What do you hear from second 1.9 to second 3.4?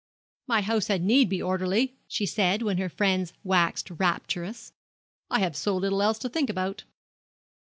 she said, when her friends